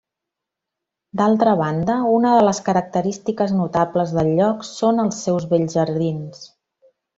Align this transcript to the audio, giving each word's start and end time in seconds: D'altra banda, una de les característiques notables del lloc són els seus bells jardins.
D'altra 1.19 1.53
banda, 1.59 1.97
una 2.13 2.31
de 2.37 2.39
les 2.47 2.61
característiques 2.71 3.55
notables 3.59 4.15
del 4.19 4.33
lloc 4.41 4.67
són 4.71 5.05
els 5.07 5.23
seus 5.29 5.49
bells 5.55 5.79
jardins. 5.81 6.45